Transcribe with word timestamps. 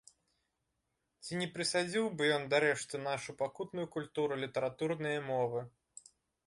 Ці 1.25 1.33
не 1.41 1.47
прысадзіў 1.57 2.09
бы 2.21 2.31
ён 2.39 2.43
дарэшты 2.55 2.95
нашу 3.09 3.31
пакутную 3.43 3.87
культуру 3.99 4.43
літаратурнае 4.47 5.19
мовы? 5.33 5.59